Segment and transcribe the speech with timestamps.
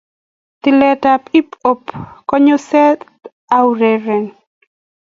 [0.61, 1.81] tilet ap hip hop
[2.27, 2.83] kongusa
[3.57, 4.25] aureren